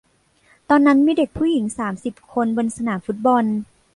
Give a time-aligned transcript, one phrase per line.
[0.69, 3.45] ตอนนั้นมีเด็กผู้หญิงสามสิบคนบนสนามฟุตบอล